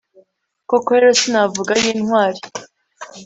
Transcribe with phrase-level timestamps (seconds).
[0.69, 2.41] koko rero sinavuga ay'intwari